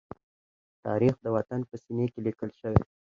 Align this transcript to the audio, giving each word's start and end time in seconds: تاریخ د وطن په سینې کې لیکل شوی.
تاریخ 0.85 1.13
د 1.23 1.27
وطن 1.35 1.59
په 1.69 1.75
سینې 1.83 2.05
کې 2.13 2.19
لیکل 2.27 2.49
شوی. 2.59 2.81